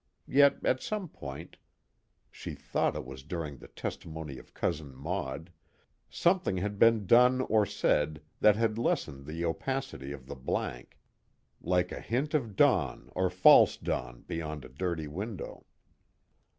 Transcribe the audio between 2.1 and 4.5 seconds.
she thought it was during the testimony